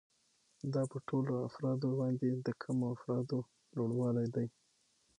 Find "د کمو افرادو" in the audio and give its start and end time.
2.45-3.39